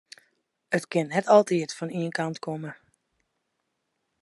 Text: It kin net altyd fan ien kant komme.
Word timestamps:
It 0.77 0.85
kin 0.91 1.07
net 1.09 1.29
altyd 1.35 1.71
fan 1.77 1.93
ien 2.01 2.13
kant 2.17 2.37
komme. 2.45 2.71